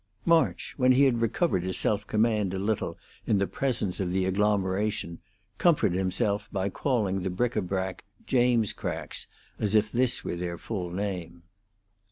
[0.25, 4.25] March, when he had recovered his self command a little in the presence of the
[4.25, 5.19] agglomeration,
[5.59, 9.27] comforted himself by calling the bric a brac Jamescracks,
[9.59, 11.43] as if this was their full name.